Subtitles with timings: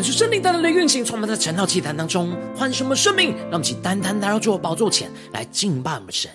[0.00, 6.30] 感受圣灵带来的运行，充满在晨祷祭坛当中，唤醒我们生命，让我们起单单来到主的宝座前来敬拜我们神。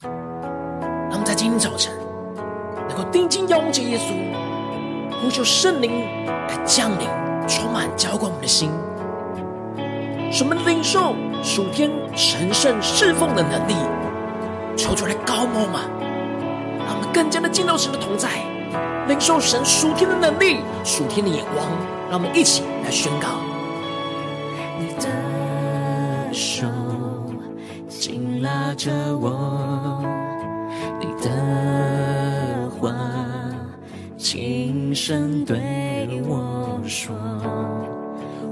[0.00, 1.92] 让我们在今天早晨
[2.88, 6.00] 能够定睛仰望着耶稣，呼求圣灵
[6.48, 7.06] 来降临，
[7.46, 8.70] 充满浇灌我们的心，
[10.32, 13.74] 什么领受属天神圣侍奉的能力，
[14.78, 15.82] 求主来膏抹嘛，
[16.86, 18.30] 让我们更加的进到神的同在，
[19.06, 21.97] 领受神属天的能力、属天的眼光。
[22.10, 23.28] 让我们一起来宣告：
[24.78, 26.66] 你的手
[27.86, 30.02] 紧拉着我，
[30.98, 32.94] 你的话
[34.16, 37.14] 轻声对我说，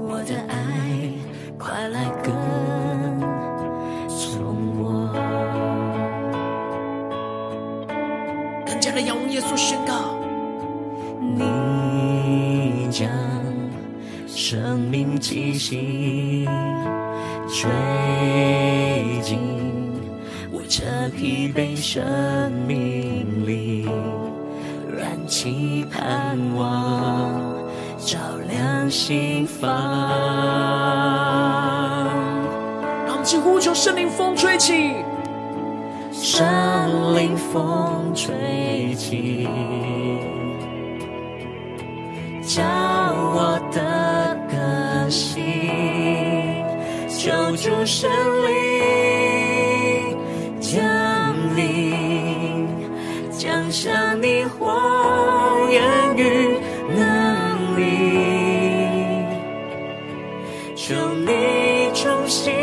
[0.07, 1.11] 我的爱
[1.57, 2.31] 快来跟
[4.07, 5.11] 从我。
[8.67, 10.15] 更加的仰望耶稣宣告：
[15.17, 16.47] 气息
[17.49, 17.69] 吹
[19.21, 19.39] 进
[20.51, 23.87] 我这疲惫生命里，
[24.95, 27.31] 燃起盼望，
[27.97, 28.17] 照
[28.47, 29.69] 亮心房。
[33.05, 34.93] 让我们起呼求圣灵风吹起，
[36.11, 39.47] 圣灵风吹起，
[42.41, 43.86] 叫我的。
[47.27, 48.09] 求主圣
[48.47, 50.17] 灵
[50.61, 50.81] 降
[51.57, 52.65] 临，
[53.29, 54.73] 降下你火
[55.69, 55.83] 焰
[56.15, 56.57] 与
[56.95, 57.83] 能力，
[60.73, 62.53] 求你重新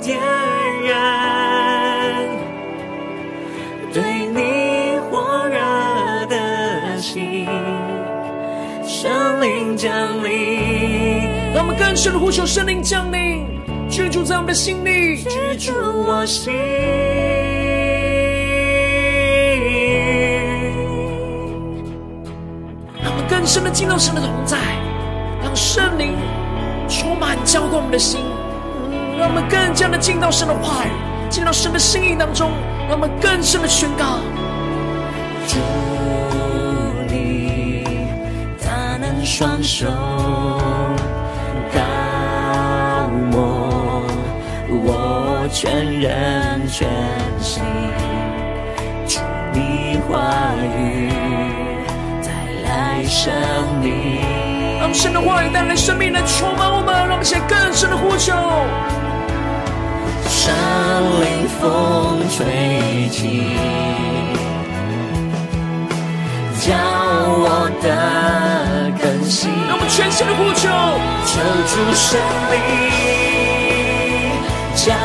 [0.00, 0.20] 点
[0.84, 2.22] 燃
[3.94, 4.02] 对
[4.34, 5.56] 你火热
[6.26, 7.48] 的心，
[8.86, 11.32] 圣灵降临。
[11.54, 13.31] 让我们更深的呼求圣灵降临，
[13.92, 15.74] 居住在我们的心里，居住
[16.06, 16.50] 我心。
[23.02, 24.56] 让我们更深的进到神的同在，
[25.42, 26.14] 让圣灵
[26.88, 28.20] 充满浇灌我们的心，
[29.18, 30.88] 让我们更加的进到神的话语，
[31.28, 32.50] 进到神的心意当中，
[32.88, 34.20] 让我们更深的宣告：
[35.46, 35.58] 主
[37.10, 37.84] 你
[38.64, 39.86] 大能双手。
[45.52, 45.70] 全
[46.00, 46.88] 人全
[47.38, 47.62] 心，
[49.06, 49.20] 主
[49.52, 51.12] 你话语
[52.22, 52.30] 带
[52.64, 53.30] 来生
[53.82, 53.92] 命，
[54.80, 58.32] 让神的话语带来生命来充满我们，让我们现在更深的呼求。
[60.26, 60.54] 圣
[61.20, 63.44] 灵风吹起，
[66.62, 66.72] 叫
[67.28, 70.70] 我的更新，让我们全心的呼求，
[71.26, 72.18] 求主圣
[72.50, 72.56] 灵
[74.74, 74.96] 降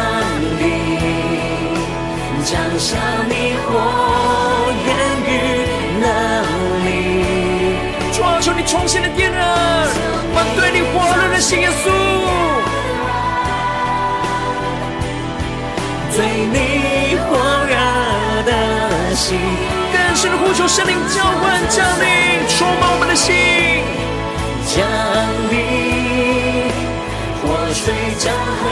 [2.55, 2.97] 临，向
[3.27, 3.69] 你火
[4.85, 4.89] 焰
[5.25, 5.29] 与
[5.99, 6.05] 能
[6.85, 6.88] 力。
[8.13, 9.45] 主啊，求你重新的点燃，
[10.33, 11.91] 把对你火热的心，耶稣，
[16.15, 17.75] 对你火热
[18.44, 18.51] 的
[19.15, 19.38] 心，
[19.91, 23.35] 更深的呼求圣灵浇灌降临，充满我们的心，
[24.65, 24.75] 降
[25.51, 26.71] 临，
[27.41, 28.63] 活水江河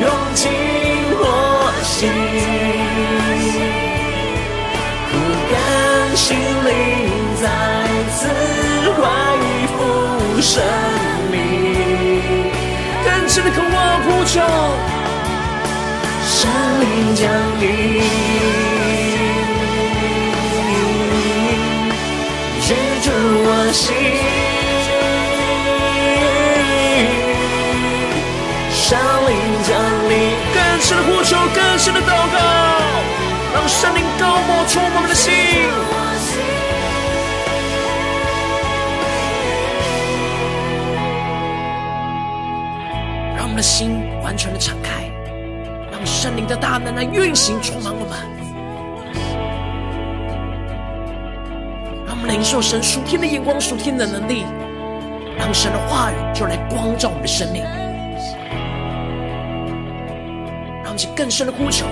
[0.00, 0.50] 涌进
[10.42, 10.60] 生
[11.30, 11.38] 命，
[13.04, 14.40] 更深的渴望呼求，
[16.26, 16.50] 圣
[16.80, 17.30] 灵降
[17.60, 18.02] 临，
[22.60, 22.74] 居
[23.04, 23.10] 住
[23.44, 23.94] 我心，
[28.72, 28.98] 圣
[29.28, 29.30] 灵
[29.62, 29.70] 降
[30.10, 30.12] 临，
[30.52, 32.36] 更深的呼求，更深的祷告，
[33.54, 35.30] 让圣灵高抹充满我们的心。
[43.62, 45.08] 的心完全的敞开，
[45.92, 48.18] 让圣灵的大能来运行，充满我们。
[52.04, 54.44] 让我们领受神属天的眼光、属天的能力，
[55.38, 57.62] 让神的话语就来光照我们的生命。
[60.82, 61.86] 让我们去更深的呼求，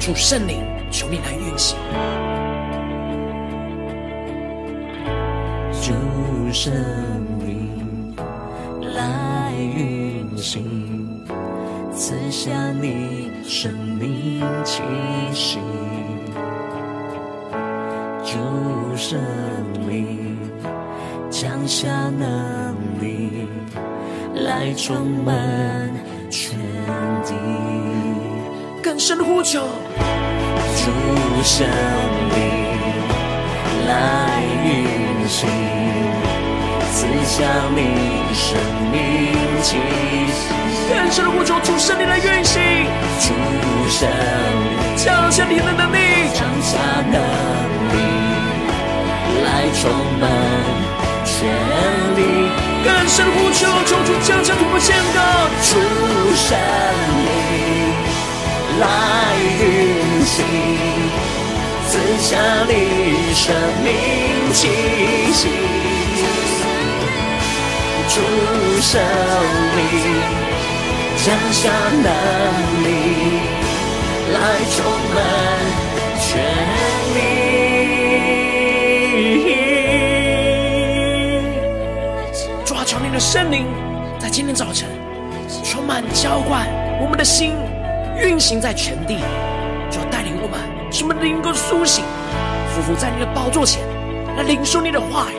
[0.00, 1.78] 主圣灵，求你来运行。
[5.80, 5.92] 主
[6.52, 6.72] 圣
[12.04, 12.50] 赐下
[12.80, 14.82] 你生命气
[15.32, 15.60] 息。
[18.24, 18.36] 主
[18.96, 19.20] 圣
[19.88, 20.36] 灵
[21.30, 23.46] 降下能力，
[24.34, 25.88] 来充满
[26.28, 26.58] 全
[27.22, 27.34] 地。
[28.82, 30.90] 更深的呼求，主
[31.44, 31.64] 圣
[32.34, 32.42] 灵
[33.86, 35.48] 来运行，
[36.92, 37.42] 赐下
[37.74, 37.80] 你
[38.34, 38.54] 生
[38.92, 39.00] 命
[39.62, 39.78] 气
[40.28, 40.52] 息。
[40.90, 42.60] 更深的呼求，主圣灵来运行，
[43.18, 43.32] 主
[43.88, 45.96] 圣灵降下你的能力，
[46.34, 46.76] 降下
[47.10, 47.18] 能
[47.88, 47.96] 力，
[49.42, 49.48] 来
[49.80, 49.90] 充
[50.20, 50.28] 满
[51.24, 51.32] 全
[52.14, 52.20] 地。
[52.84, 55.18] 更深的呼求，求主降下突破线的
[55.62, 55.80] 主
[56.36, 56.58] 圣
[57.24, 57.28] 灵
[58.80, 58.84] 来
[59.60, 59.62] 运
[60.26, 60.44] 行，
[61.88, 62.36] 赐下
[62.68, 64.60] 你生命气
[65.32, 65.71] 息。
[68.14, 68.20] 主
[68.82, 69.80] 圣灵
[71.16, 71.70] 降下
[72.02, 72.12] 能
[72.84, 72.86] 力，
[74.34, 74.38] 来
[74.68, 75.16] 充满
[76.20, 76.22] 全
[77.14, 77.16] 地。
[82.66, 83.64] 主啊，求你的圣灵
[84.18, 84.86] 在今天早晨
[85.64, 86.66] 充满浇灌
[87.00, 87.54] 我们的心，
[88.22, 89.20] 运行在全地，
[89.90, 90.60] 就要带领我们，
[90.92, 92.04] 使我们能够苏醒，
[92.76, 93.80] 匍匐在你的宝座前，
[94.36, 95.36] 来领受你的话语，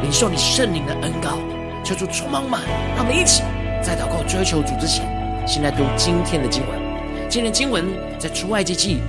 [0.00, 1.38] 领受你圣灵的恩膏，
[1.84, 2.62] 求主充满满，
[2.96, 3.42] 让我们一起
[3.82, 5.06] 在祷告追求主之前，
[5.46, 6.80] 先来读今天的经文。
[7.28, 7.84] 今天的经文
[8.18, 9.00] 在出埃及记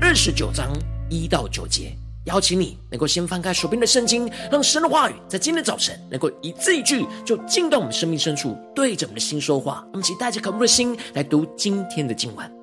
[0.00, 0.68] 二十九章
[1.08, 1.96] 一到九节。
[2.24, 9.84] 邀请你能够先翻开手边的圣经，让神的话语在今天早晨能够一字一句就进到我们生命深处，对着我们的心说话。
[9.92, 12.55] 我们请带着渴慕的心来读今天的经文。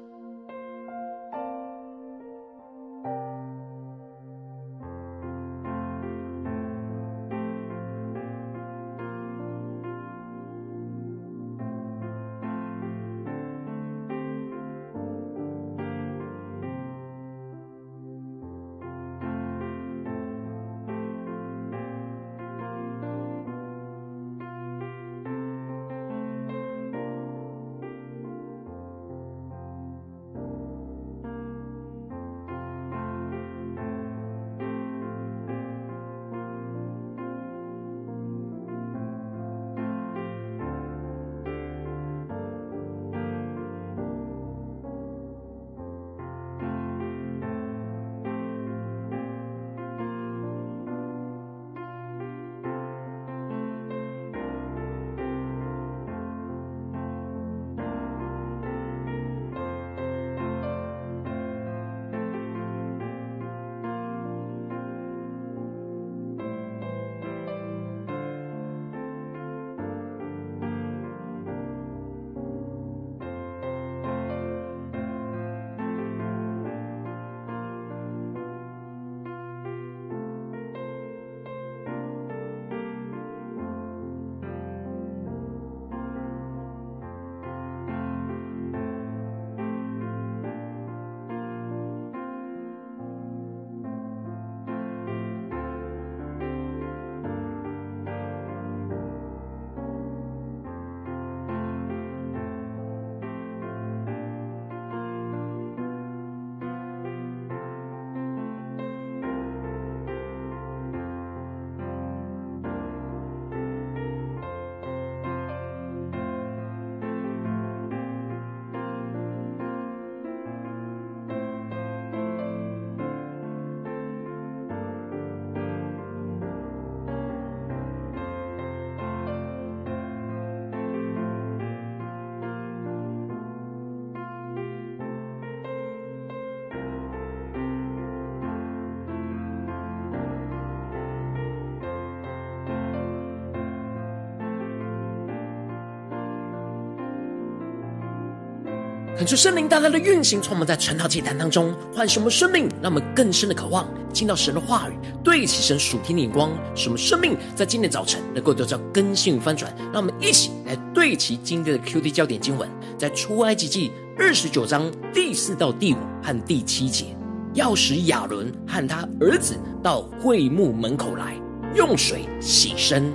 [149.24, 159.74] 恳求圣灵大大的运行，从我们在晨祷祭坛当中唤醒我们生命，让我们更深的渴望进到神的话语，对齐神属天的眼光，使我们生命在今天早晨能够得到更新与翻转。
[159.94, 167.16] 让我们一起来对齐今天的 QD 焦点经文，在出埃及记二十九章第四到第五和第七节，
[167.54, 171.34] 要使亚伦和他儿子到会幕门口来，
[171.76, 173.14] 用水洗身，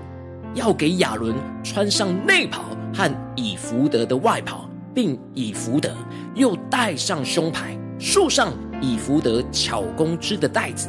[0.54, 4.66] 要给亚伦穿上内袍和以弗得的外袍。
[4.98, 5.94] 并以弗得，
[6.34, 10.88] 又戴上胸牌，束上以弗得巧工织的带子。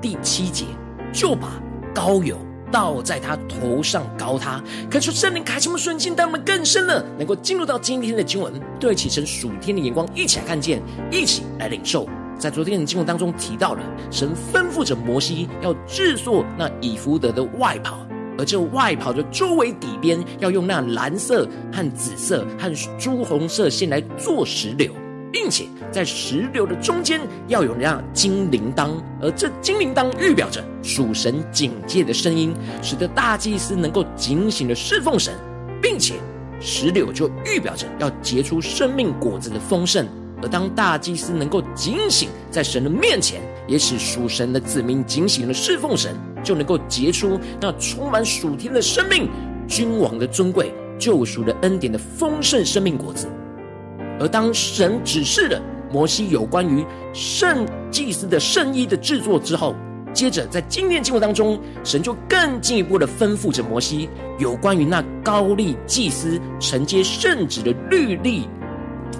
[0.00, 0.64] 第七节，
[1.12, 1.60] 就把
[1.92, 2.38] 膏油
[2.70, 4.62] 倒在他头上膏他。
[4.88, 12.08] 可是圣灵开启我们瞬间，带我们更深了，能够进入到今天的经文，对起神属天的眼光，一起来看见，一起来领受。
[12.38, 18.06] 在昨天的经文当中提到了，神吩咐着摩西要制作那以弗得的外袍。
[18.38, 24.92] 而这外袍的周围底边要用那蓝色和紫色和朱红色线来做石榴，
[25.32, 28.90] 并且在石榴的中间要有那金铃铛，
[29.20, 35.34] 而这金铃铛预表着属神警戒的声音，使得大祭司能够警醒的侍奉神，
[35.82, 36.14] 并且
[36.60, 40.06] 石榴就预表着要结出生命果子的丰盛。
[40.40, 49.28] 而当大祭司能够警醒在神的面前，也使属神的子民警醒的侍奉神，就能够结出那充满属天的生命、
[49.68, 53.28] 君王的尊贵、救赎的恩典的丰盛生命果子。
[54.18, 59.76] 而当神指示了摩西有关于圣祭司的圣衣的制作之后，
[60.12, 64.08] 接着在今天经文当中，神就更进一步的吩咐着摩西
[64.38, 68.48] 有关于那高利祭司承接圣职的律例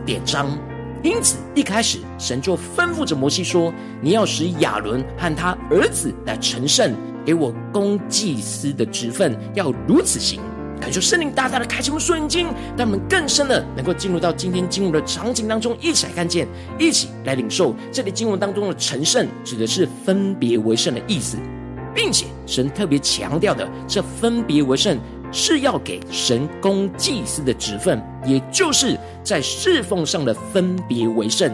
[0.04, 0.58] 典章。
[1.02, 6.92] 因此，一开始神就吩咐着摩西说：“你要使亚伦和他儿子来成圣，
[7.24, 10.40] 给我供祭司的职分，要如此行。”
[10.80, 16.46] 感谢圣灵大大的开启我们属灵经，让我们更深的能够进入到今天经文的场景当中，一起来看见，
[16.78, 21.36] 一起来领受这里经文当中的成圣，指的是分别为圣的意思，
[21.94, 24.98] 并且神特别强调的，这分别为圣。
[25.30, 31.52] 是要给神供祭司的职分，也就是在侍奉上的分别为圣。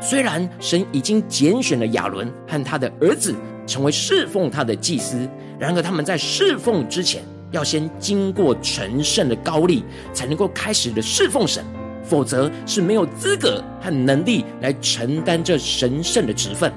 [0.00, 3.34] 虽然神已经拣选了亚伦和他的儿子
[3.66, 9.84] 成为侍奉他的祭司，然而他们在侍奉之前，要先经过成圣的高丽，
[10.14, 11.62] 才能够开始的侍奉神，
[12.02, 16.72] 否则是没有资格和能力来承担这神圣的职分。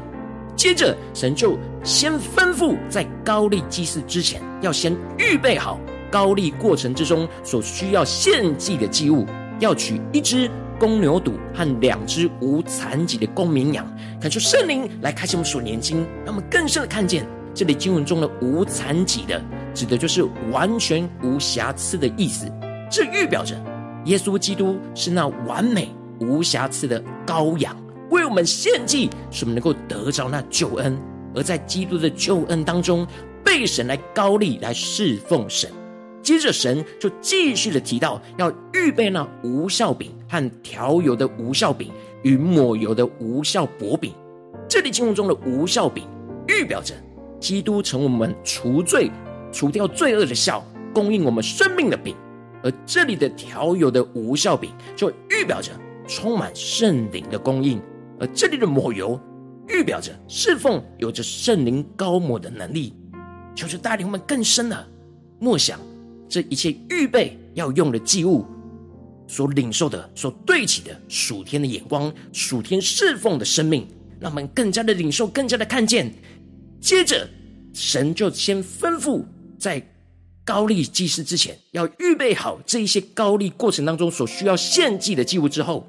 [0.56, 5.80] 接着，神就先吩咐，在高丽祭祀之前，要先预备好。
[6.13, 9.25] 膏立过程之中所需要献祭的祭物，
[9.60, 10.48] 要取一只
[10.79, 13.84] 公牛犊和两只无残疾的公绵羊。
[14.22, 19.41] 恳求圣灵来开启我们属灵经，让我们更深的看见这里经文中的无残疾的，
[19.74, 22.46] 指的就是完全无瑕疵的意思。
[22.91, 23.60] 这预表着
[24.05, 25.89] 耶稣基督是那完美
[26.20, 27.75] 无瑕疵的羔羊，
[28.12, 30.96] 为我们献祭，使我们能够得着那救恩。
[31.34, 33.08] 而在基督的救恩当中，
[33.43, 35.72] 被神来膏立来侍奉神。
[36.24, 41.92] 接着，神就继续的提到，要预备那无效饼和调油的无效饼
[42.24, 44.13] 与抹油的无效薄饼。
[44.70, 46.08] 这里经文中的无效饼，
[46.48, 46.96] 预表着
[47.39, 49.12] 基督成为我们除罪、
[49.51, 50.63] 除掉罪恶的效，
[50.94, 52.15] 供应我们生命的饼；
[52.63, 55.72] 而这里的调油的无效饼，就预表着
[56.08, 57.80] 充满圣灵的供应；
[58.18, 59.20] 而这里的抹油，
[59.68, 62.94] 预表着侍奉有着圣灵膏抹的能力。
[63.53, 64.88] 求主带领我们更深的
[65.38, 65.77] 默想。
[66.34, 68.44] 这一切预备要用的祭物，
[69.28, 73.88] 所领受的、所对齐的属天的眼光、属天侍奉的生命，
[74.20, 76.12] 让我们更加的领受、更加的看见。
[76.82, 77.30] 接着，
[77.72, 79.24] 神就先吩咐，
[79.60, 79.80] 在
[80.44, 85.88] 膏立祭祀之前，要预备好这一些膏立过程当中所需要献祭的祭物之后，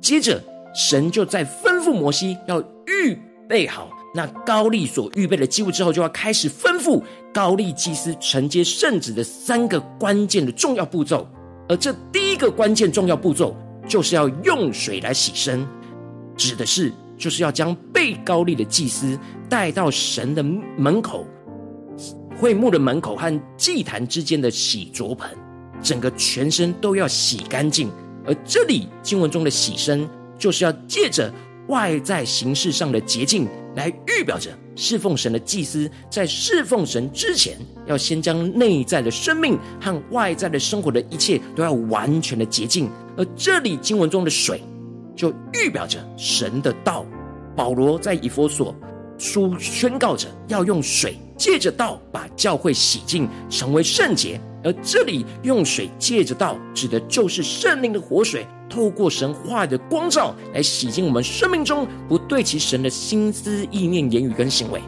[0.00, 0.40] 接着
[0.72, 3.18] 神就在吩咐摩西要预
[3.48, 3.90] 备好。
[4.12, 7.02] 那膏立所预备的祭物之后，就要开始吩咐
[7.32, 11.28] 膏立祭司承接圣旨的三个关键的重要步骤。
[11.68, 13.54] 而这第一个关键重要步骤，
[13.86, 15.64] 就是要用水来洗身，
[16.36, 19.16] 指的是就是要将被膏立的祭司
[19.48, 21.24] 带到神的门口、
[22.36, 25.30] 会幕的门口和祭坛之间的洗濯盆，
[25.80, 27.88] 整个全身都要洗干净。
[28.26, 31.32] 而这里经文中的洗身，就是要借着
[31.70, 33.48] 外在形式上的洁净。
[33.76, 42.90] 来预表着侍奉神的祭司，在侍奉神之前，要先将内在的生命和外在的生活的一切都要完全的洁净。
[43.16, 44.60] 而这里经文中的水，
[45.14, 47.06] 就预表着神的道。
[47.54, 48.74] 保罗在以弗所
[49.18, 54.40] 书宣告着，要用水借着道把教会洗净，成为圣洁。
[54.64, 64.80] 而这里用水借着道，指的就是圣灵的活水，透过神话的光照来洗净我们生命中不对齐神的心思意念、言语跟行为。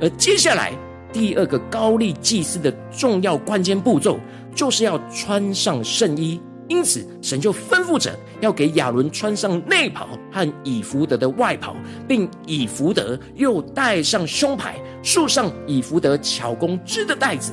[0.00, 0.72] 而接下来
[1.12, 4.18] 第二个高利祭司的重要关键步骤，
[4.54, 6.40] 就是要穿上圣衣。
[6.68, 11.74] 因此，神就吩咐着要给亚伦穿上内袍和以弗得的外袍，
[12.06, 17.52] 并以弗得又戴上胸牌，束上以弗得巧工织的带子。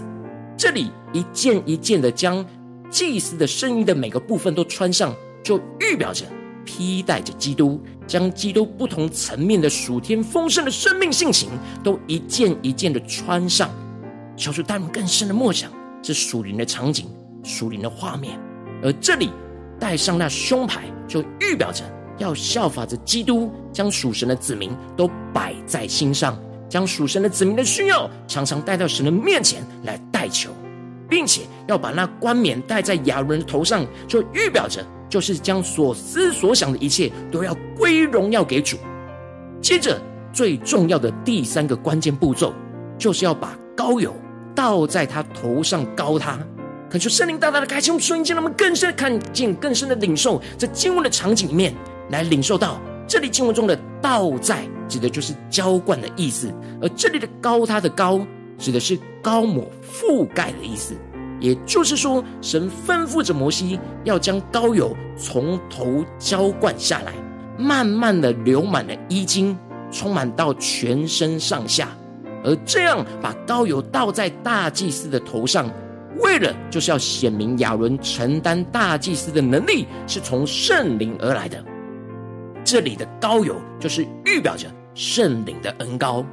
[0.55, 2.45] 这里一件一件的将
[2.91, 5.15] 祭司的圣衣的每个部分都穿上，
[5.47, 6.25] 就预表着
[6.65, 11.49] 披戴着基督，将基督不同层面的属天丰盛的生命性情，
[11.81, 13.69] 都一件一件的穿上。
[14.35, 17.05] 求主带入更深的默想，这属灵的场景，
[17.45, 18.37] 属灵的画面。
[18.83, 19.29] 而这里
[19.79, 21.85] 戴上那胸牌，就预表着
[22.17, 30.51] 要效法着基督，将属神的子民都摆在心上，将属神的子民的需要常常带到神的面前来代求，
[31.09, 38.77] 并且要把那冠冕戴在亚伦的头上，就预表着就是将所思所想的一切都要归荣耀给主。
[39.61, 39.99] 接着
[40.31, 42.53] 最重要的第三个关键步骤，
[42.97, 44.13] 就是要把膏油
[44.53, 46.37] 倒在他头上膏他。
[46.89, 51.73] 恳求圣灵大大的开启我们属灵眼睛，让我们更深的看见、更深的领受，在经文的场景里面
[52.09, 58.25] 来领受到，这里经文中的“倒在”指的就是浇灌的意思，而这里的“膏他”的“膏”
[58.57, 60.95] 指的是高抹、覆盖的意思。
[61.39, 67.13] 也就是说，神吩咐着摩西要将膏油从头浇灌下来，
[67.57, 69.57] 慢慢的流满了衣襟，
[69.91, 71.89] 充满到全身上下，
[72.43, 75.69] 而这样把膏油倒在大祭司的头上。
[76.19, 81.63] 为了就是要显明亚伦承担大祭司的能力是从圣灵而来的，
[82.63, 86.25] 这里的膏油就是预表着圣灵的恩膏。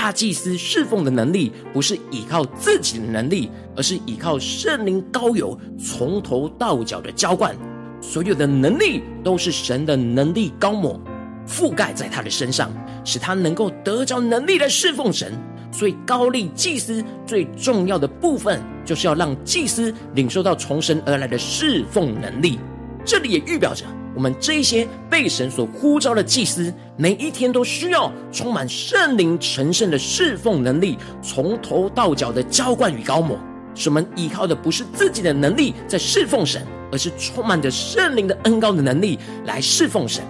[0.00, 7.54] 大祭司侍奉的能力不是依靠自己的能力，而是依靠圣灵膏油从头到脚的浇灌，
[8.00, 10.98] 所有的能力都是神的能力高抹
[11.46, 12.72] 覆盖在他的身上，
[13.04, 15.34] 使他能够得着能力来侍奉神。
[15.70, 22.58] 所以，膏立祭司最重要的部分，就是要让祭司领受到从神而来的侍奉能力。
[23.04, 23.84] 这里也预表着，
[24.14, 33.38] 我们这一些被神所呼召的祭司，每一天都需要充满圣灵成圣的侍奉能力，从头到脚的浇灌与膏抹。
[33.74, 40.24] 使我们依靠的不是自己的能力在侍奉神，而是充满着圣灵的恩膏的能力来侍奉神。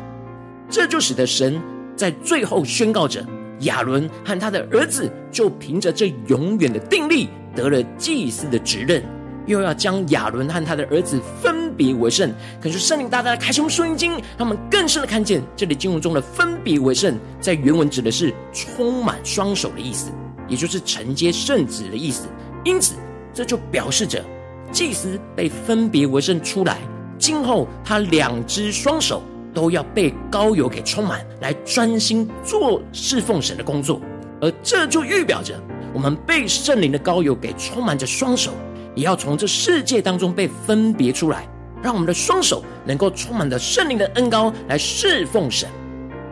[0.69, 1.61] 这就使得神
[1.97, 3.25] 在最后宣告着。
[3.61, 9.03] 亚伦和他的儿子就凭着这永远的定力得了祭司的职任，
[9.45, 12.31] 又要将亚伦和他的儿子分别为圣。
[12.61, 20.11] 可是圣灵大大的开启我们属灵眼睛，让我们更深的看见这里经文中的分别为圣，在原文指的是充满双手的意思，
[20.47, 22.29] 也就是承接圣旨的意思。
[22.65, 22.97] 因此，
[23.33, 24.23] 这就表示着
[24.71, 26.77] 祭司被分别为圣出来，
[27.19, 29.23] 今后他两只双手。
[29.53, 34.01] 都要被膏油给充满，来专心做侍奉神的工作，
[34.41, 35.61] 而这就预表着
[35.93, 38.53] 我们被圣灵的膏油给充满着双手，
[38.95, 41.49] 也要从这世界当中被分别出来，
[41.83, 45.69] 让我们的双手能够充满着圣灵的恩膏来侍奉神。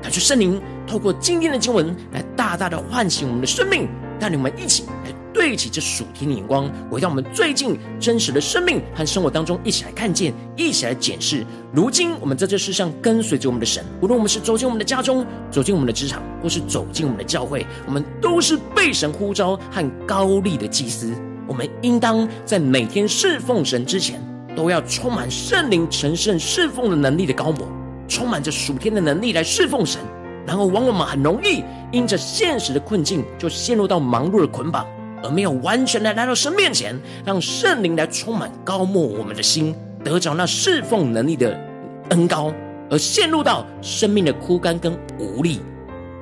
[0.02, 5.14] 感谢圣灵透过今天的经文来大大的唤醒我们的生命，带领我们一起来。
[5.30, 11.46] 对齐这属天的眼光，回到我们最近真实的生命和生活当中，一起来看见，一起来检视。
[11.72, 21.14] 如今我们在这世上跟随着我们的神，无论我们是走进我们的家中，走进我们的职场，或是走进我们的教会，我们都是被神呼召和高立的祭司。
[21.46, 24.20] 我们应当在每天侍奉神之前，
[24.58, 27.68] 都要充满圣灵成圣侍奉的能力的膏抹，
[28.08, 30.00] 充满着属天的能力来侍奉神。
[30.44, 34.84] 然后，往往我们很容易因着现实的困境，就陷入到忙碌的捆绑。
[35.22, 41.56] 而没有完全的来到神面前，让圣灵来充满膏抹我们的心，得着那侍奉能力的
[42.10, 42.52] 恩膏，
[42.90, 45.60] 而陷入到生命的枯干跟无力。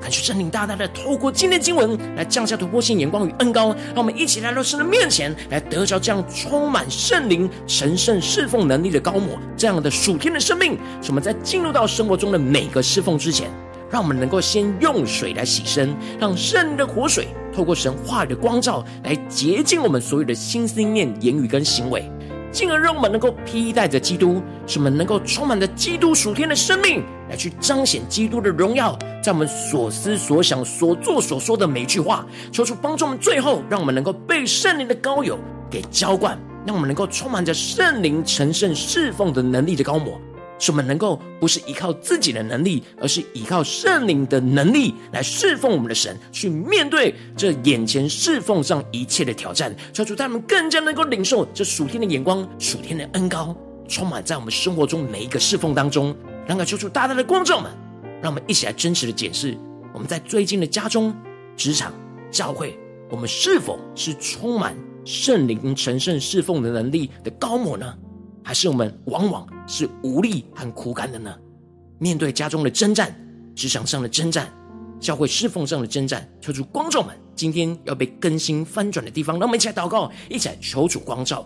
[0.06, 13.50] 感谢圣灵大大的透过今天经文来降下突破性眼光与恩膏，让我们一起来到神的面前，来得着这样充满圣灵神圣侍奉能力的膏抹，这样的属天的生命，使我们在进入到生活中的每个侍奉之前，
[13.90, 17.26] 让我们能够先用水来洗身，让圣灵的活水。
[17.52, 22.08] 透过神话语的光照来洁净我们所有的心思念、言语跟行为，
[22.56, 35.38] 进而让我们能够披戴着基督，使我们能够充满着基督属天的生命，来去彰显基督的荣耀，在我们所思所想、所做所说的每一句话，求主帮助我们，最后让我们能够被圣灵的高友
[35.70, 40.18] 给浇灌，让我们能够充满着圣灵成圣侍奉的能力的高抹。
[40.58, 49.74] 使我们能够不是依靠自己的能力，而是依靠圣灵的能力来侍奉我们的神，去面对这眼前侍奉上一切的挑战。
[49.92, 53.54] 求主他们更加能够领受这属天的眼光、属天的恩膏，
[53.88, 56.16] 充满在我们生活中每一个侍奉当中。
[56.46, 57.70] 让我求主大大的光照们，
[58.22, 59.56] 让我们一起来真实的检视：
[59.92, 61.14] 我们在最近的家中、
[61.56, 61.92] 职场、
[62.30, 62.78] 教会，
[63.10, 67.94] 我们是否是充满圣灵成圣侍奉的能力的膏抹呢？
[68.46, 71.36] 还是我们往往是无力和苦干的呢？
[71.98, 73.12] 面对家中的征战、
[73.56, 74.48] 职场上的征战、
[75.00, 81.44] 教会侍奉上的征战，求主光照们，今天要被更新翻转的地方，让我们一起来祷告，一起来求主光照。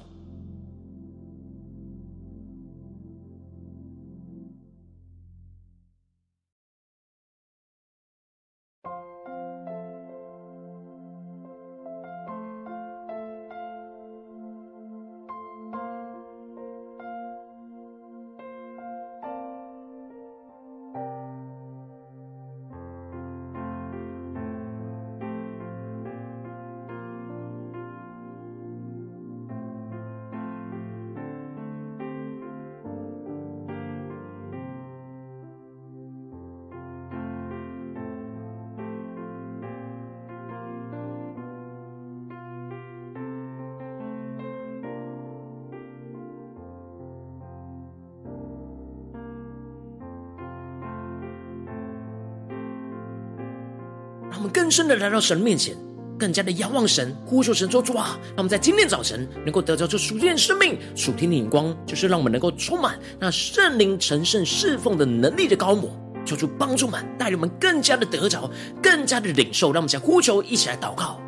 [54.71, 55.77] 深的来到神面前，
[56.19, 58.19] 更加的仰望神，呼求神说主啊！
[58.29, 65.91] 让我们在今天早晨能够得着这属天的生命、属天的眼光，就是让我们能够充满那圣灵成圣侍奉的能力的高魔，
[66.25, 68.51] 求主帮助们，带领我们更加的得着，
[68.83, 69.73] 更加的领受。
[69.73, 71.20] 让我们在呼求，一起来祷告。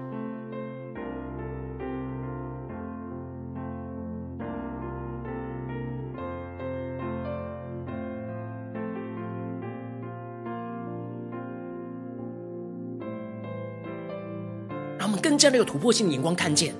[15.20, 16.75] 更加的有突破性的眼光，看见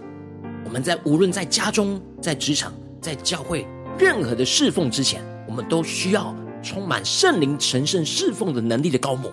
[0.65, 3.67] 我们在无论在家中、在职场、在教会
[3.99, 9.31] 任何的侍奉之前，我们都需要充满圣灵成圣侍奉的能力的膏抹。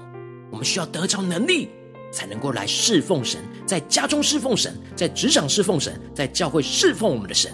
[0.52, 1.70] 我们需要得着能力，
[2.12, 7.52] 才能够来侍奉神，在家中侍奉神，在职场侍奉神，在教会侍奉我们的神。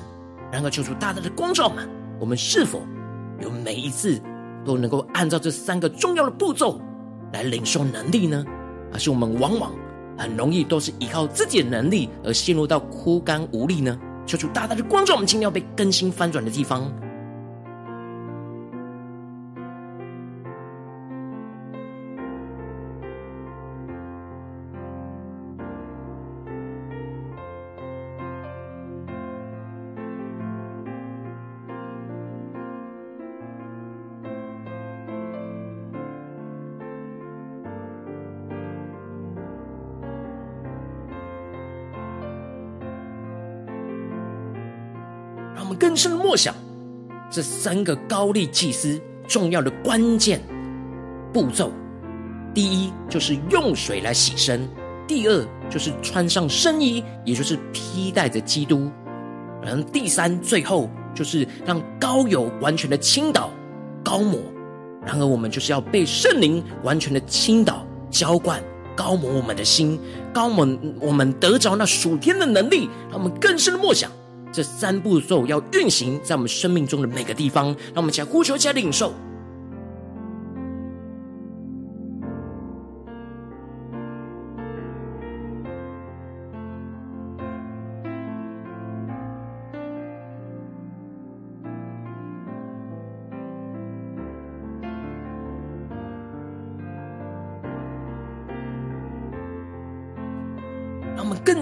[0.51, 1.87] 然而，求主大大的光照们，
[2.19, 2.81] 我们是否
[3.41, 4.21] 有每一次
[4.63, 6.79] 都能够按照这三个重要的步骤
[7.33, 8.45] 来领受能力呢？
[8.91, 9.73] 还是我们往往？
[10.17, 13.97] 很容易都是依靠自己的能力而陷入到枯干无力呢？
[14.25, 16.91] 求主大大的光照我们，今天要被更新翻转的地方。
[46.35, 46.53] 我想
[47.31, 50.37] 这三个高利祭司重要的关键
[51.31, 51.71] 步骤：
[52.53, 54.59] 第一，就是用水来洗身；
[55.07, 58.91] 第二，就是穿上圣衣，也就是披戴着基督；
[59.63, 63.49] 然后第三，最后就是让高油完全的倾倒、
[64.03, 64.37] 高抹。
[65.05, 68.61] 然而，我们就是要被圣灵完全的倾倒、浇灌、
[68.93, 69.97] 高抹我们的心，
[70.33, 70.67] 高抹
[70.99, 74.11] 我们得着那属天的能力，让我们更深的默想。
[74.51, 79.13] 这三步骤要运行在我们生命中的每个地方，让我们一起来呼求，一起来领受。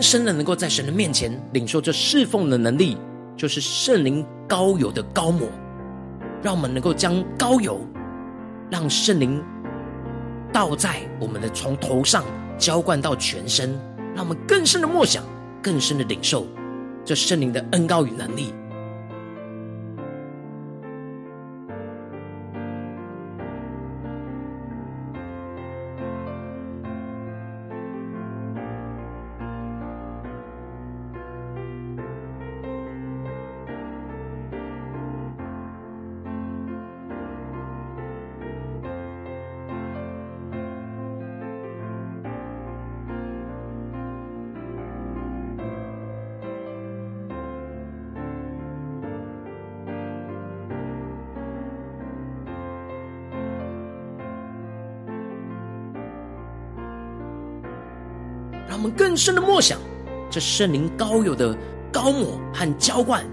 [0.04, 2.98] 深的能够在神的面前领受这侍奉的能力，
[3.38, 5.48] 就是圣灵高油的高抹。
[6.42, 7.80] 让我们能够将高油，
[8.70, 9.42] 让圣灵
[10.52, 12.26] 倒在我们的从头上
[12.58, 13.80] 浇灌到全身，
[14.14, 15.24] 让我们更深的默想，
[15.62, 16.46] 更深的领受
[17.06, 18.54] 这圣灵的恩膏与能力。
[58.74, 59.78] 他们更深的默想，
[60.32, 61.56] 这圣灵高有的
[61.92, 63.24] 高抹和浇灌，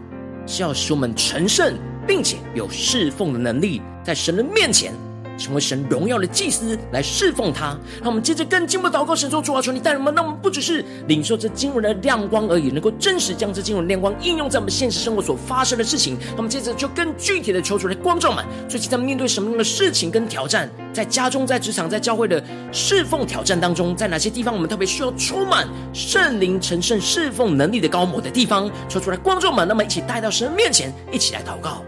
[0.46, 4.92] 是要使我们成圣，并且有侍奉的能力，在神的面前。
[5.40, 16.18] 成为神荣耀的祭司来侍奉他，让我们接着更进一步祷告，神说主啊，求你带领我们，让我们不只是领受这经文的亮光而已，能够真实将这经文亮光应用在我们现实生活所发生的事情。
[16.36, 31.82] 那么接着就更具体的求主来光照们，最近在面对什么样的事情跟挑战，在家中、在职场、在教会的侍奉挑战当中，在哪些地方我们特别需要充满圣灵、成圣侍奉能力的膏抹的地方，求出来光照们，那么一起带到神面前，一起来祷告。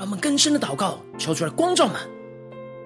[0.00, 1.94] 让我们更深的祷告，求出来光照们。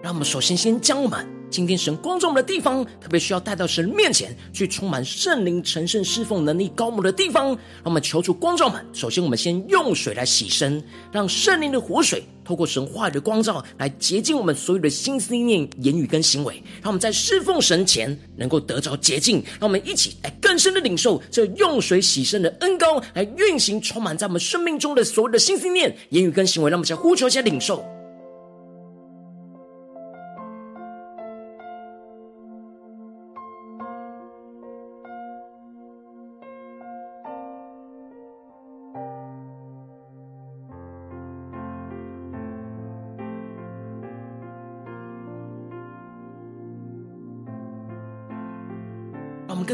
[0.03, 7.47] 让我们首先先将我们今天神光照我们的地方，特别需要带到神面前去，充满圣灵、成圣、侍奉能力膏抹的地方。
[7.51, 8.85] 让我们求出光照们。
[8.93, 16.63] 首先，我们先用水来洗身，让圣灵的活水透过神话语的光照来洁净我们所有的心思念、言语跟行为。
[16.83, 19.37] 让我们在侍奉神前能够得着洁净。
[19.59, 26.71] 让我们一起来更深的领受这用水洗身的恩膏，来运行充满在我们生命中的所有的心思念、言语跟行为。
[26.71, 27.85] 让我们先呼求一下领受。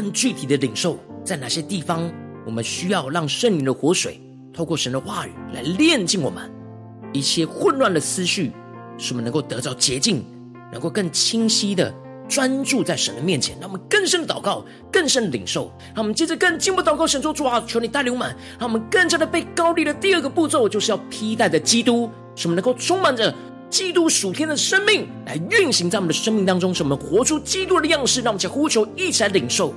[0.01, 2.11] 更具体的领受，在哪些地方，
[2.43, 4.19] 我们需要让圣灵的活水
[4.51, 6.51] 透过神的话语来炼净我们
[7.13, 8.51] 一切混乱的思绪，
[8.97, 10.25] 使我们能够得到洁净，
[10.71, 11.93] 能够更清晰的
[12.27, 13.55] 专注在神的面前。
[13.61, 15.71] 让我们更深的祷告，更深的领受。
[15.93, 23.31] 让我们接着更进一步祷告，神说主啊，求你带领我们，让我们更加的被高立的第二个步骤，就是要披戴的基督，使我们能够充满着
[23.69, 28.21] 基督属天的生命来运行在我们的生命当中，使我们活出基督的样式。
[28.21, 29.71] 让我们将呼求一起来领受。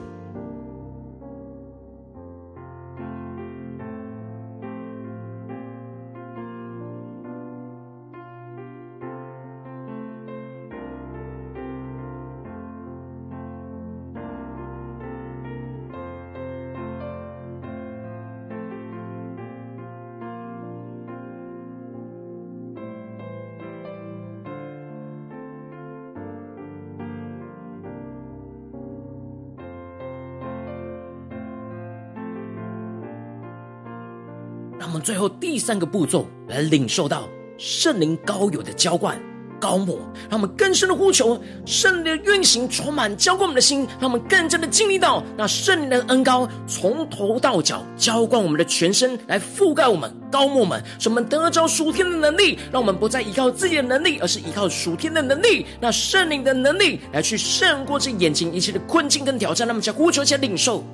[35.15, 39.17] 最后第三个步骤来领受到圣灵高有的浇灌、
[39.61, 39.97] 高抹，
[40.29, 59.65] 让我们更深的呼求圣灵的运行充满浇灌我们的心，让我们更加的经历到那圣灵的恩膏从头到脚浇灌我们的全身，来覆盖我们、高抹我们，使我们得着属天的能力，让我们不再依靠自己的能力，而是依靠属天的能力，那圣灵的能力来去胜过这眼前一切的困境跟挑战。
[59.65, 60.85] 让我们呼求一下领受。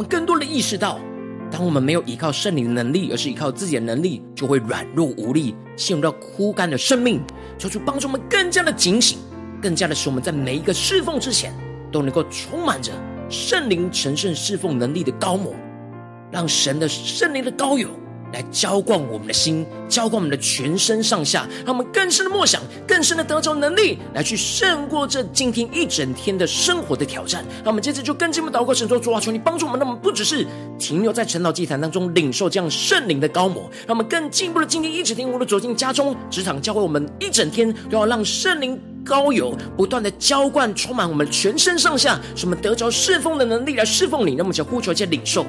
[0.00, 0.98] 们更多的意识到，
[1.50, 7.20] 当我们没有依靠圣灵的能力，而是依靠自己的能力，就会软弱无力，陷入到枯干的生命。
[7.58, 9.18] 求主帮助我们更加的警醒，
[9.60, 11.52] 更加的使我们在每一个侍奉之前，
[11.92, 12.92] 都能够充满着
[13.28, 15.54] 圣灵神圣侍奉能力的高模，
[16.32, 17.90] 让神的圣灵的高勇
[18.32, 27.44] 来浇灌我们的心，浇灌我们的全身上下，让我们更深的默想，更深的得着能力，来去胜过这今天一整天的生活的挑战。
[27.58, 30.46] 让我们接着就更进一步祷告，神说：主啊，求你帮助我们，让我们不只是
[30.78, 44.32] 停留在晨祷祭坛当中领受这样圣灵的膏抹，让我们更进一步的今天一整天，无论走进家中、职场、教会，我们一整天都要让圣灵高油不断的浇灌，充满我们全身上下，使我们得着侍奉的能力来侍奉你。
[44.32, 45.44] 让我们就呼求，一些领受。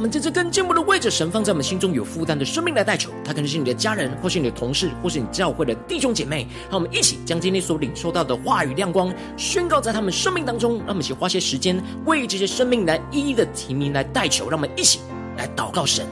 [0.00, 6.48] 我们在这更进一步的位置神放在我们心中有负担的生命来代求，他可能是你的家人，或是你的同事，或是你教会的弟兄姐妹。
[6.70, 10.78] 让我们一起将今天所领受到的话语亮光宣告在他们生命当中。
[10.78, 14.48] 让我们一起花些时间为这些生命来一一的提名来代求。
[14.48, 15.00] 让我们一起
[15.36, 16.06] 来祷告神。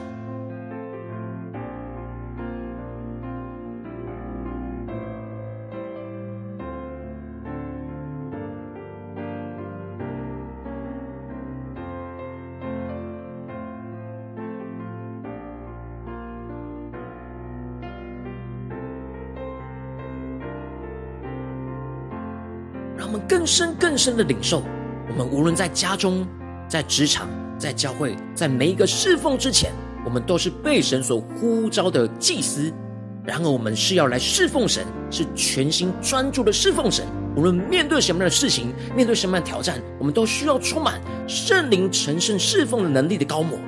[23.99, 24.63] 深的领受，
[25.09, 26.25] 我们无论在家中、
[26.67, 29.71] 在职场、在教会，在每一个侍奉之前，
[30.05, 32.73] 我们都是被神所呼召的祭司。
[33.25, 37.05] 然而，我们是要来侍奉神，是全心专注的侍奉神。
[37.35, 43.59] 无论面对什么样的事情，面对什么样的挑战，我们都需要充满圣灵成圣侍奉的能力的高抹，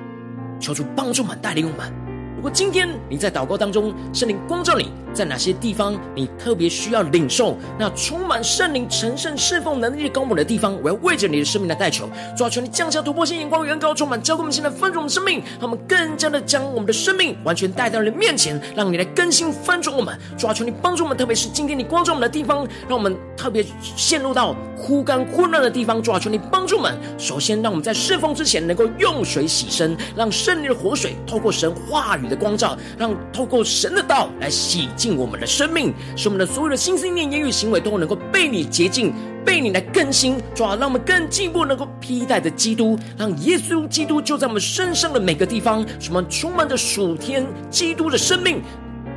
[0.59, 2.00] 求主帮助我们带领我们。
[2.41, 20.17] 如果今天你在祷告当中，圣灵光照你在哪些地方，你特别需要领受那充满圣灵成圣侍奉能力的膏抹的地方，我要为着你的生命来代求，主啊，求你降下突破性眼光，远高充满，教灌我们现在丰盛的生命，让我们更加的将我们的生命完全带到你的面前，让你来更新翻转我们。
[20.35, 23.63] 主啊，求你帮助我们，特别是今天你光照我们的地方，让我们特别
[23.95, 26.01] 陷入到枯干混乱的地方。
[26.01, 39.13] 主啊，求你帮助我们，首先让我们在侍奉之前能够用水洗身，让圣灵的活水透过神话语的光照，让透过神的道来洗净我们的生命，使我们的所有的心思念、言语、行为都能够被你洁净，
[39.45, 40.37] 被你来更新。
[40.55, 48.61] 主啊，让我们更进一步能够披戴着基督，让耶稣基督就在我们身上的每个地方，使我们充满着属天基督的生命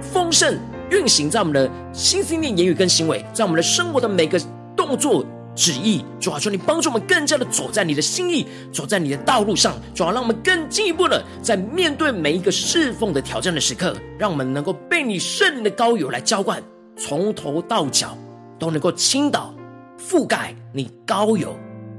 [0.00, 0.58] 丰盛
[0.90, 4.38] 运行在我们的心思念、言语跟行为，在我们的生活的每个
[4.76, 5.24] 动作。
[5.54, 16.62] 旨意，主啊，求你帮助我们更加的走在你的心意，走在你的道路上，主啊，让我们更进一步的在面对每一个侍奉的挑战的时刻，让我们能够被你圣灵的膏油来浇灌，
[16.96, 18.18] 从头到脚
[18.58, 19.54] 都能够倾倒、
[19.98, 21.56] 覆盖你膏油，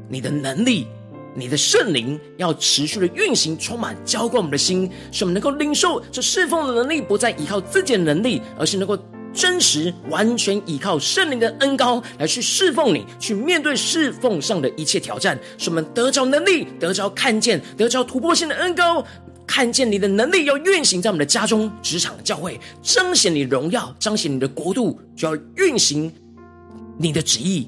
[0.10, 0.88] 你的能力，
[1.34, 8.98] 你的圣灵要持续的运行，充满浇灌我们的心，使我们能够领受这侍奉的能力，不再依靠自己的能力，而是能够。
[9.36, 19.06] 真实完全依靠圣灵的恩膏来去侍奉你，去面对侍奉上的一切挑战，使我们得着能力，得着看见，得着突破性的恩膏，
[19.46, 26.12] 看见你的能力要运行在我们的家中、职场、教会，彰显你荣耀，彰显你的国度，就要运行
[26.98, 27.68] 你的旨意，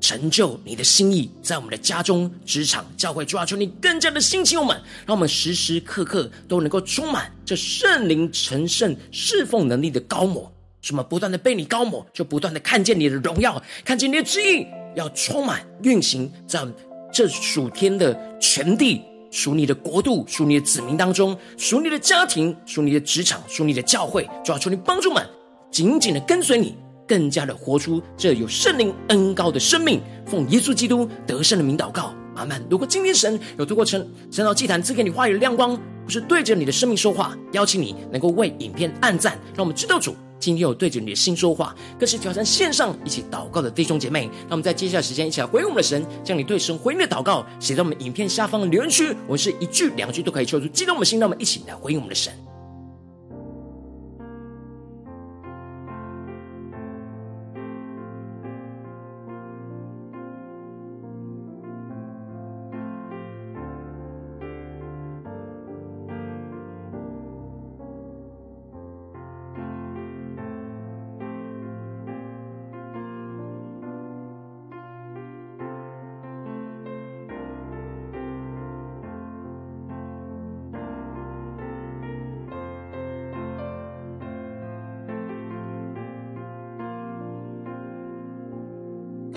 [0.00, 4.76] 成就你的心意，在我们的家中、职场、教会，抓住，你更加的兴起我们，
[5.06, 10.52] 让我们时时刻刻都能够充满这圣灵成圣侍奉能力的高模。
[10.80, 14.66] 什么不断的被你高抹，就不断的看见你的荣耀，看见你的旨意，
[14.96, 16.66] 要充满运行在
[17.12, 25.26] 这属天的全地，属你的国度，属你的子民当中，属你的家庭，属你的职场，属你的教会，主要求你帮助们
[25.70, 26.76] 紧紧的跟随你，
[27.06, 30.00] 更加的活出这有圣灵恩膏的生命。
[30.26, 32.64] 奉耶稣基督得胜的名祷告，阿门。
[32.70, 40.16] 如果今天神有透过晨晨祷祭坛赐给你话语的亮光，不是对着你的生命说话，邀请你能够为影片按赞，让我们知道主。
[40.40, 44.28] 今天我对着你的心说话，更是挑战线上一起祷告的弟兄姐妹。
[44.48, 49.14] 那我们在接下来时间一起来回应我们的神，将你对神回应的祷告写在我们影片下方的留言区。
[49.26, 52.32] 我们是一句两句都可以抽出激动我们的心，让我们一起来回应我们的神。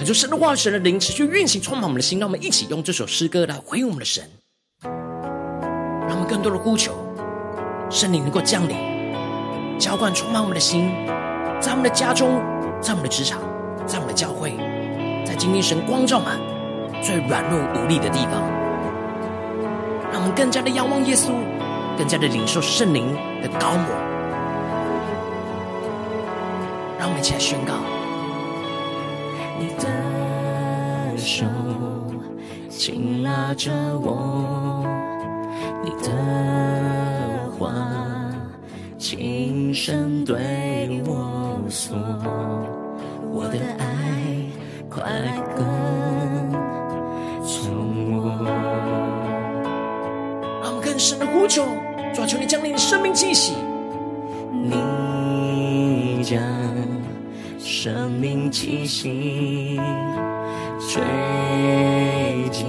[0.03, 2.19] 恳求神的话、神的灵持续运行，充满我们的心。
[2.19, 4.21] 让我们一起用这首诗歌来回应我们的神，
[4.81, 6.93] 让我们更多的呼求
[7.89, 8.75] 圣灵能够降临，
[9.79, 10.91] 浇灌充满我们的心，
[11.61, 12.41] 在我们的家中，
[12.81, 13.39] 在我们的职场，
[13.87, 14.51] 在我们的教会，
[15.25, 16.37] 在今天神光照满
[17.01, 18.43] 最软弱无力的地方，
[20.11, 21.31] 让我们更加的仰望耶稣，
[21.97, 23.07] 更加的领受圣灵
[23.41, 23.87] 的膏抹。
[26.99, 27.75] 让我们一起来宣告。
[29.63, 31.45] 你的手
[32.67, 34.85] 紧拉着我，
[35.81, 36.09] 你的
[37.57, 37.73] 话
[38.97, 41.95] 轻声对我说，
[43.31, 43.85] 我的爱
[44.89, 45.01] 快
[45.55, 45.65] 跟
[47.45, 48.35] 从我。
[50.61, 51.63] 让我更深的呼求，
[52.13, 53.53] 主啊，求你降临生命气息，
[54.51, 56.62] 你将。
[57.83, 59.77] 生命气息
[60.79, 61.03] 吹
[62.49, 62.65] 进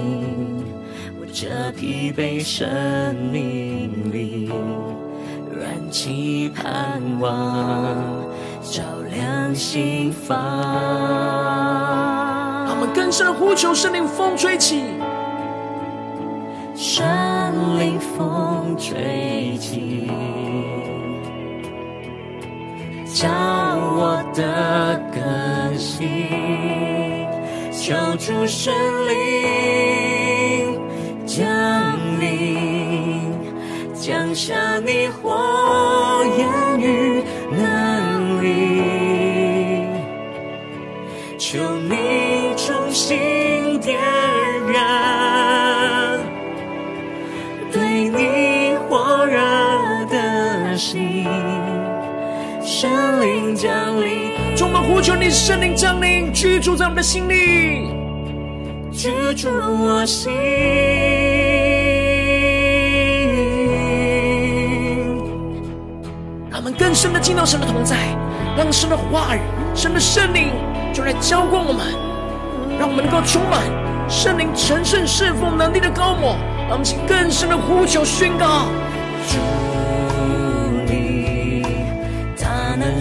[1.17, 4.51] 我这疲惫生命里，
[5.57, 7.31] 燃起盼望，
[8.61, 10.37] 照亮心房。
[12.65, 14.83] 让我们更深呼求，圣灵风吹起，
[16.75, 17.05] 圣
[17.79, 20.11] 灵风吹起。
[23.15, 23.31] 将
[23.95, 26.27] 我的更新，
[27.71, 28.73] 求主圣
[29.07, 30.77] 灵
[31.25, 31.47] 降
[32.19, 33.31] 临，
[33.93, 36.64] 降下你火焰。
[52.77, 53.71] 圣灵降
[54.01, 57.87] 临，充满呼求你，圣灵降临，居住在我们的心里，
[58.91, 60.33] 居住我心。
[66.51, 67.95] 让我们更深的进到神的同在，
[68.57, 69.39] 让神的话语、
[69.73, 70.49] 神的圣灵
[70.93, 71.85] 就来浇灌我们，
[72.77, 73.61] 让我们能够充满
[74.09, 76.35] 圣灵成圣侍奉能力的膏抹，
[76.67, 78.67] 让我们更深的呼求宣告。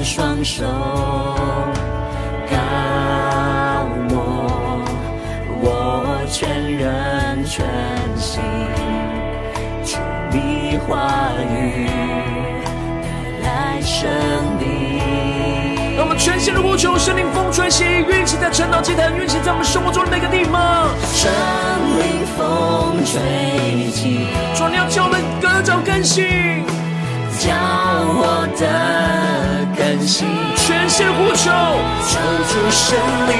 [0.05, 0.65] 双手
[2.51, 2.57] 高
[4.11, 4.85] 我
[5.63, 7.65] 我全人全
[8.15, 8.43] 心，
[9.83, 9.97] 主
[10.31, 11.89] 你话语
[13.43, 14.07] 带来生
[14.61, 15.01] 命。
[15.97, 20.91] 让我们全心的呼求，圣灵风吹起，运行在晨祷祭坛，运行在我们生活中的每个地方。
[21.15, 21.33] 圣
[21.99, 26.27] 灵风吹起，主你要叫我们各种更新，
[30.05, 31.51] 更新，全心呼求，
[32.07, 32.95] 求主圣
[33.27, 33.33] 灵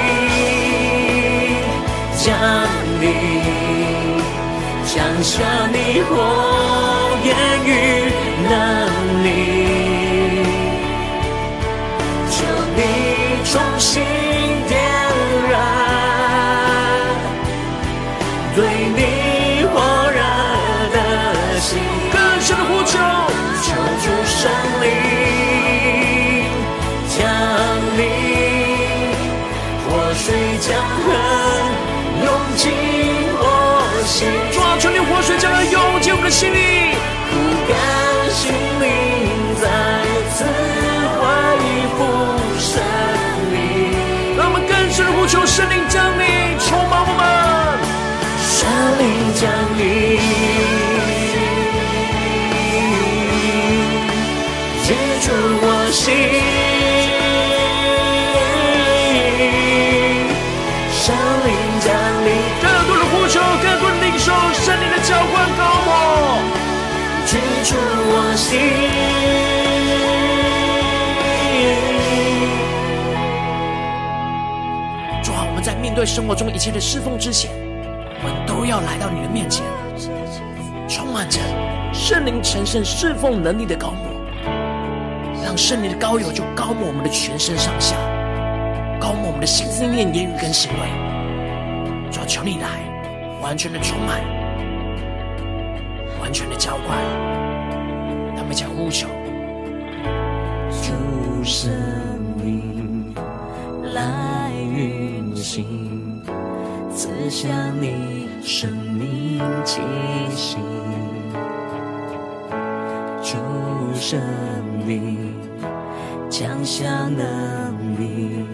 [2.17, 2.33] 降
[2.99, 3.05] 临，
[4.83, 6.09] 降下你火
[7.23, 7.29] 焰
[7.67, 7.69] 与
[36.25, 36.57] 的心里，
[37.29, 37.35] 不
[37.69, 37.77] 甘
[38.31, 38.51] 心
[38.81, 38.87] 灵
[39.61, 39.67] 再
[40.33, 40.43] 次
[41.19, 41.23] 恢
[41.95, 41.99] 复
[42.59, 42.73] 生
[43.51, 43.55] 命。
[44.35, 46.25] 让我们更深的呼求圣灵降临，
[46.57, 47.23] 充满我们，
[48.41, 48.65] 圣
[48.97, 49.03] 灵
[49.35, 49.43] 降
[49.77, 49.83] 临，
[54.83, 54.87] 居
[55.21, 55.29] 住
[55.61, 56.54] 我心。
[67.67, 68.59] 主我心。
[75.23, 77.49] 主啊，我们在面对生活中一切的侍奉之前，
[78.21, 79.65] 我们都要来到你的面前，
[80.87, 81.39] 充满着
[81.91, 84.11] 圣灵成圣侍奉能力的高抹，
[85.43, 87.95] 让圣灵的高油就高抹我们的全身上下，
[88.99, 90.79] 高抹我们的心思念、言语跟行为。
[92.11, 92.67] 主啊，求你来，
[93.41, 94.21] 完全的充满，
[96.21, 97.44] 完全的浇灌。
[98.55, 99.09] 我们将呼求，
[100.81, 101.69] 主圣
[102.41, 103.13] 灵
[103.93, 106.23] 来运行，
[106.95, 107.49] 赐下
[107.81, 109.81] 你生命气
[110.33, 110.55] 息。
[113.21, 113.35] 主
[113.93, 114.21] 圣
[114.87, 115.33] 灵
[116.29, 118.45] 降下能力，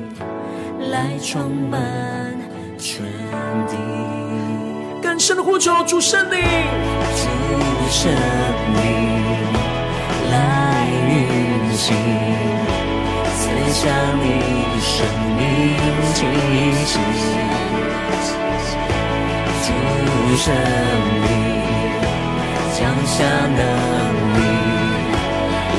[0.90, 1.80] 来充满
[2.80, 3.06] 全
[3.68, 3.76] 地。
[5.00, 6.42] 更深的呼求，主圣灵，
[7.16, 7.28] 主
[7.92, 9.01] 圣灵来
[11.82, 11.96] 运行，
[13.38, 13.42] 赐
[13.74, 13.82] 下
[14.22, 14.26] 你
[14.80, 14.94] 生
[15.36, 15.42] 命
[16.14, 16.18] 气
[16.86, 16.94] 息。
[19.64, 19.68] 主
[20.38, 20.44] 圣
[21.24, 21.28] 灵
[22.78, 23.14] 降下
[23.58, 23.60] 能
[24.38, 24.40] 力，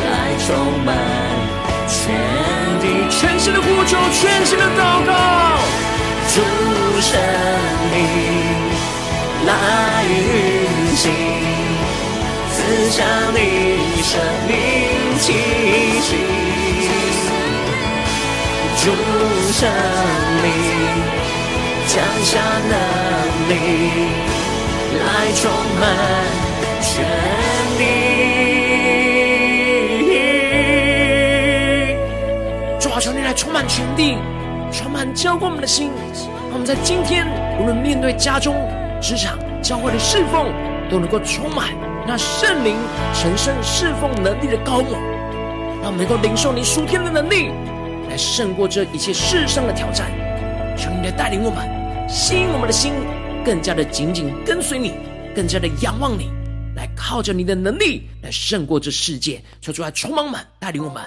[0.02, 0.06] 来
[0.44, 0.46] 充
[0.84, 0.88] 满
[1.86, 1.94] 全
[2.80, 2.84] 地。
[3.08, 5.10] 全新的呼求，全新的祷告，
[6.34, 6.36] 主
[7.00, 7.10] 圣
[7.92, 7.96] 灵。
[9.46, 9.50] 来
[10.04, 10.10] 运
[10.96, 11.04] 行，
[12.52, 13.38] 赐下你
[14.02, 14.10] 生
[14.48, 14.50] 命
[15.22, 15.32] 气
[16.00, 16.16] 息，
[18.76, 18.90] 主
[19.52, 19.70] 圣
[20.42, 20.50] 灵
[21.86, 22.74] 降下能
[23.48, 23.54] 力，
[24.98, 25.06] 来
[25.36, 25.48] 充
[25.78, 25.82] 满
[26.80, 26.90] 全
[27.78, 27.80] 地。
[32.80, 34.18] 主啊，求你来充满全地，
[34.72, 35.92] 充满浇灌我们的心。
[36.50, 37.28] 让我们在今天，
[37.60, 38.56] 无论面对家中。
[39.00, 40.52] 职场教会的侍奉
[40.88, 41.70] 都能够充满
[42.06, 42.76] 那圣灵
[43.12, 44.96] 神圣侍奉能力的膏抹，
[45.82, 47.50] 让我们能够领受你属天的能力，
[48.08, 50.08] 来胜过这一切世上的挑战。
[50.78, 51.68] 求你来带领我们，
[52.08, 52.92] 吸引我们的心，
[53.44, 54.94] 更加的紧紧跟随你，
[55.34, 56.30] 更加的仰望你，
[56.76, 59.42] 来靠着你的能力来胜过这世界。
[59.60, 61.02] 求主来充满满，带领我们。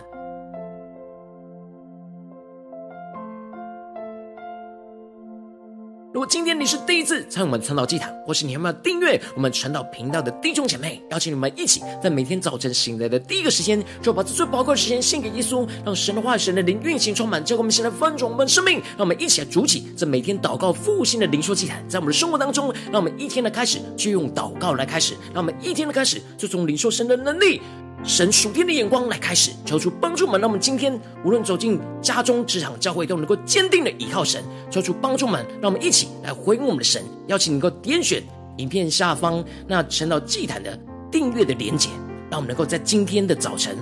[6.15, 18.75] 如果今天你是第一次参与我们传道祭坛，或是你还没有订阅我们传道频道的弟兄姐妹，邀请你们一起在每天早晨醒来的第一个时间，就把这最宝贵的时间献给耶稣，让神的话语、神的灵运行充满，叫我们现在翻转我们的生命。
[18.91, 27.59] 让我们一起来筑起这每天祷告复兴的灵说祭坛，在我们的生活当中，让我们一天的开始就用祷告来开始，让我们一天的开始就从领受神的能力。
[28.05, 34.43] 神属天的眼光来开始，求主帮助们，让我们今天无论走进家中、职场、教会，都能够坚定的依靠神。
[34.69, 37.03] 求主帮助们，让我们一起来回应我们的神。
[37.27, 38.21] 邀请你能够点选
[38.57, 40.79] 影片下方那传道祭坛的
[41.11, 41.89] 订阅的连结，
[42.29, 43.75] 让我们能够在今天的早晨，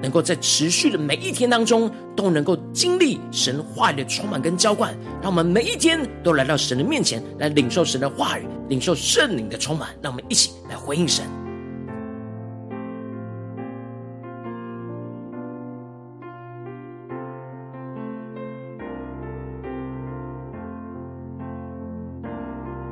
[0.00, 4.96] 能够在持续的每一天当中，都能够经历神话语的充满跟浇灌。
[5.20, 9.88] 让我们每一天都来到神的面前，来领受神的话语，领受圣灵的充满。
[10.00, 11.24] 让我们一起来回应神。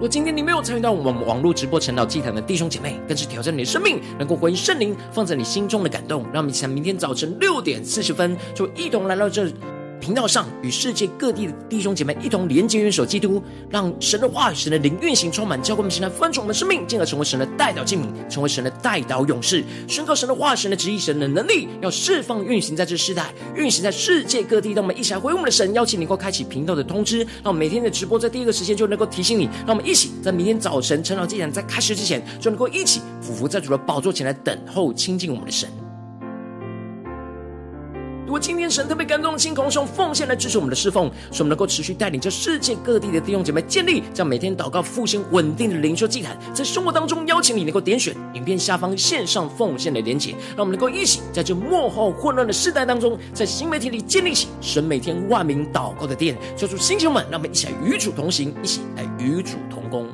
[0.03, 6.25] 果今天你没有参与到我们网络直播晨祷祭坛的弟兄姐妹，更是挑战你的生命，能够回应圣灵放在你心中的感动。
[6.33, 9.49] 让我们一起在明天早晨六点四十分，就一同来到这
[10.03, 13.41] 频道上，与世界各地的弟兄姐妹一同连接、元首基督，
[13.71, 24.73] 让神的话语、神的灵运行充满，教灌我们现在翻转我们的生命，进而成为神的代表器皿，成为神的代祷勇士，宣告神的话、神的旨意、神的能力，要释放运行在这世代，运行在世界各地。
[24.73, 29.45] 让我们一起来回应我们的神，邀请你能够开启频道的通知，让我们每天的直播在第一个时间就能够提醒你。
[29.65, 35.71] 让我们一起在明天早晨晨祷祭坛在开始之前，就能够一起俯伏在主的宝座前来等候亲近我们的神。
[38.33, 56.35] 如果今天神特别感动的心，空用奉献来支持我们的侍奉，使我们能够持续带领着世界各地的弟兄姐妹建立这样每天祷告复兴稳定的灵修祭坛，在生活当中邀请你能够点选影片下方线上奉献的连结，让我们能够一起在这幕后混乱的世代当中，在新媒体里建立起神每天万名祷告的殿。
[56.57, 60.09] 求主星球们，让我们一起来与主同行，一起来与主同工。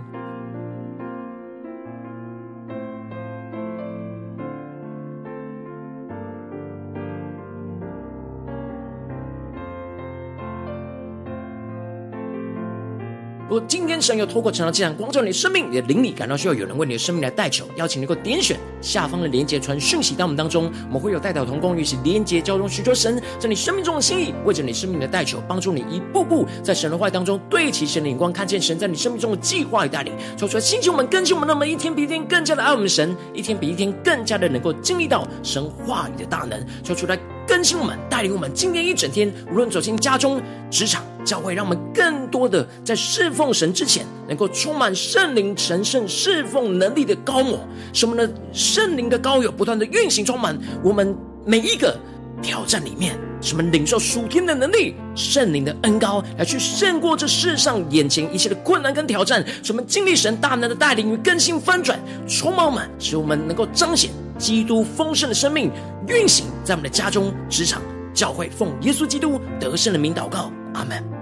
[13.49, 37.19] 如果今天神又透过晨祷祭坛光照你的生命，你的灵里感到需要有人为你的生命来代求，邀请你能够点选下方的连结传讯息到我们当中，我们会有代表同工与其连结交通，寻求神在你生命中的心意，为着你生命的代求，帮助你一步步在神的话语当中对齐神的眼光，看见神在你生命中的计划与带领，说出来，星球我们更新我们，那么一天比一天更加的爱我们神，一天比一天更加的能够经历到神话语的大能，说出来。
[37.59, 40.41] 更新我们，带领我们，今天一整天，无论走进家中、
[40.71, 47.59] 职场、教会，让我们更多的在侍奉神之前，能够充满圣灵神圣侍奉能力的高抹，
[47.93, 51.13] 使我们的圣灵的高有不断的运行充满我们
[51.45, 51.99] 每一个
[52.43, 65.71] 挑战里面，使我们领受属天的能力、圣灵的恩膏，来去胜过这世上眼前一切的困难跟挑战，使我们经历神大能的带领与更新翻转，充满我们，使我们能够彰显基督丰盛的生命。
[66.07, 67.83] 运行在我们的家中、职场、
[68.15, 71.18] 教会，奉耶稣基督得胜的名祷告，阿门。